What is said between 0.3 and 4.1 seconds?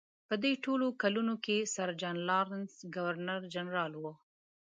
دې ټولو کلونو کې سر جان لارنس ګورنر جنرال و.